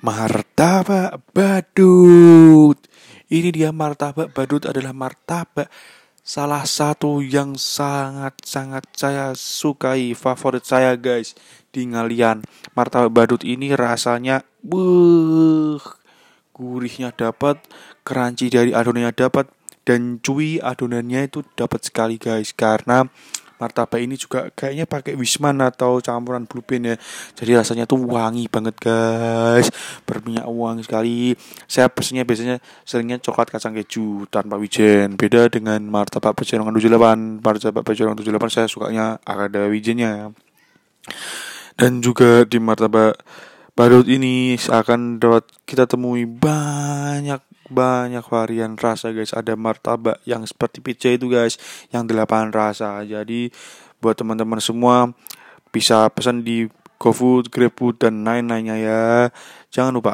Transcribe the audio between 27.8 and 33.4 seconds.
tuh wangi banget guys. Berminyak wangi sekali. Saya pesennya biasanya seringnya